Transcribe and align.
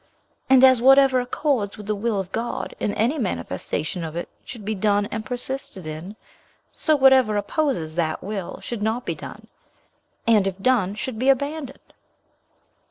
And 0.49 0.63
as 0.63 0.81
whatever 0.81 1.21
accords 1.21 1.77
with 1.77 1.85
the 1.85 1.93
will 1.93 2.19
of 2.19 2.31
God, 2.31 2.73
in 2.79 2.91
any 2.95 3.19
manifestation 3.19 4.03
of 4.03 4.15
it 4.15 4.29
should 4.43 4.65
be 4.65 4.73
done 4.73 5.05
and 5.11 5.23
persisted 5.23 5.85
in, 5.85 6.15
so 6.71 6.95
whatever 6.95 7.37
opposes 7.37 7.93
that 7.93 8.23
will 8.23 8.59
should 8.61 8.81
not 8.81 9.05
be 9.05 9.13
done, 9.13 9.45
and 10.25 10.47
if 10.47 10.57
done, 10.57 10.95
should 10.95 11.19
be 11.19 11.29
abandoned. 11.29 11.93